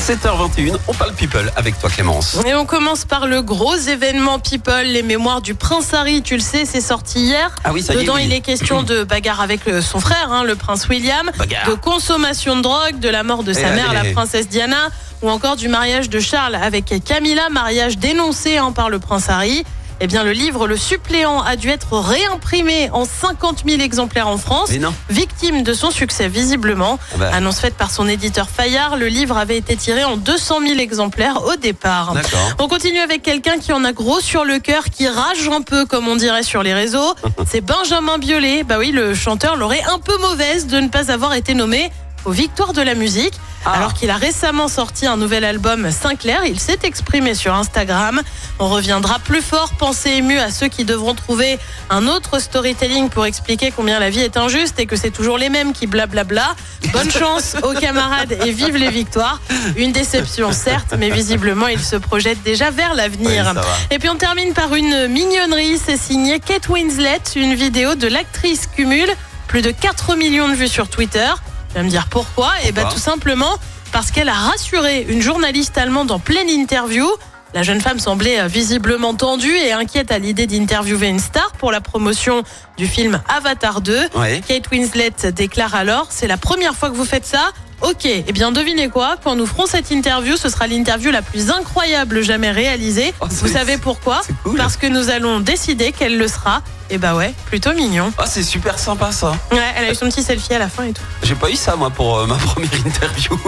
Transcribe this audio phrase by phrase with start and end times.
[0.00, 2.38] 7h21, on parle people avec toi Clémence.
[2.46, 6.22] Et on commence par le gros événement People, les mémoires du prince Harry.
[6.22, 7.54] Tu le sais, c'est sorti hier.
[7.64, 8.22] Ah oui, ça y est, Dedans, oui.
[8.24, 11.68] il est question de bagarre avec le- son frère, hein, le prince William, Bagarre.
[11.68, 14.08] de consommation de drogue, de la mort de sa Eh, mère, allez.
[14.08, 14.88] la princesse Diana,
[15.20, 19.64] ou encore du mariage de Charles avec Camilla, mariage dénoncé hein, par le prince Harry.
[20.02, 24.38] Eh bien, le livre Le suppléant a dû être réimprimé en 50 000 exemplaires en
[24.38, 24.70] France.
[24.70, 24.94] Mais non.
[25.10, 26.98] Victime de son succès, visiblement.
[27.12, 27.30] Ah bah.
[27.34, 31.44] Annonce faite par son éditeur Fayard, le livre avait été tiré en 200 000 exemplaires
[31.44, 32.14] au départ.
[32.58, 35.84] On continue avec quelqu'un qui en a gros sur le cœur, qui rage un peu,
[35.84, 37.14] comme on dirait sur les réseaux.
[37.46, 38.64] C'est Benjamin Biolay.
[38.64, 41.90] Bah oui, le chanteur l'aurait un peu mauvaise de ne pas avoir été nommé
[42.24, 43.34] aux Victoires de la musique.
[43.64, 43.72] Ah.
[43.72, 48.20] Alors qu'il a récemment sorti un nouvel album Sinclair, il s'est exprimé sur Instagram.
[48.58, 51.58] On reviendra plus fort, pensée émue à ceux qui devront trouver
[51.90, 55.50] un autre storytelling pour expliquer combien la vie est injuste et que c'est toujours les
[55.50, 56.54] mêmes qui blablabla.
[56.92, 59.40] Bonne chance aux camarades et vive les victoires.
[59.76, 63.52] Une déception certes, mais visiblement il se projette déjà vers l'avenir.
[63.54, 68.08] Oui, et puis on termine par une mignonnerie, c'est signé Kate Winslet, une vidéo de
[68.08, 69.10] l'actrice cumule
[69.46, 71.26] plus de 4 millions de vues sur Twitter.
[71.70, 73.56] Tu vas me dire pourquoi Eh ben Pourquoi tout simplement
[73.92, 77.08] parce qu'elle a rassuré une journaliste allemande en pleine interview.
[77.54, 81.72] La jeune femme semblait euh, visiblement tendue et inquiète à l'idée d'interviewer une star pour
[81.72, 82.44] la promotion
[82.76, 83.98] du film Avatar 2.
[84.14, 84.40] Ouais.
[84.46, 87.50] Kate Winslet déclare alors C'est la première fois que vous faites ça
[87.82, 89.16] Ok, eh bien devinez quoi?
[89.24, 93.14] Quand nous ferons cette interview, ce sera l'interview la plus incroyable jamais réalisée.
[93.20, 94.20] Oh, vous savez pourquoi?
[94.44, 94.58] cool.
[94.58, 96.62] Parce que nous allons décider qu'elle le sera.
[96.90, 98.12] Et bah ouais, plutôt mignon.
[98.18, 99.30] Ah, c'est super sympa ça.
[99.52, 101.02] Ouais, elle a eu son petit selfie à la fin et tout.
[101.22, 103.38] J'ai pas eu ça moi pour euh, ma première interview.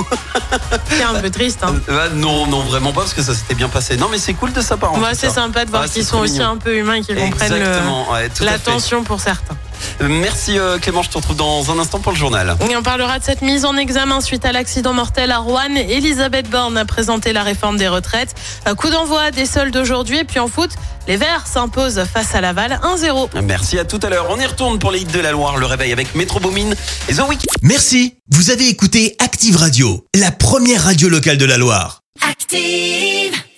[0.88, 1.58] C'est un peu triste.
[1.62, 1.74] Hein.
[1.88, 3.96] Euh, non, non, vraiment pas parce que ça s'était bien passé.
[3.96, 4.96] Non, mais c'est cool de sa part.
[4.96, 7.52] Moi, c'est sympa de voir Ah, qu'ils sont aussi un peu humains et qu'ils comprennent
[7.52, 9.56] ouais, l'attention pour certains.
[10.00, 12.56] Merci euh, Clément, je te retrouve dans un instant pour le journal.
[12.70, 15.74] Et on parlera de cette mise en examen suite à l'accident mortel à Rouen.
[15.76, 18.34] Elisabeth Borne a présenté la réforme des retraites.
[18.66, 20.18] Un coup d'envoi des soldes aujourd'hui.
[20.18, 20.70] Et puis en foot,
[21.08, 23.28] les Verts s'imposent face à Laval 1-0.
[23.42, 24.26] Merci à tout à l'heure.
[24.30, 26.70] On y retourne pour les hits de la Loire, le réveil avec Métro Boomin
[27.08, 27.46] et The Week.
[27.62, 32.02] Merci, vous avez écouté Active Radio, la première radio locale de la Loire.
[32.28, 33.41] Active.